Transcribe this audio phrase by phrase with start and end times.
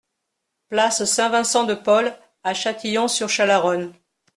[0.69, 3.93] Place Saint-Vincent de Paul à Châtillon-sur-Chalaronne